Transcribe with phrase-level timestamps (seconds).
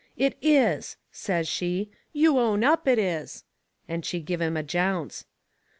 [0.17, 3.43] "It is," says she, "you own up it is!"
[3.87, 5.25] And she give him a jounce.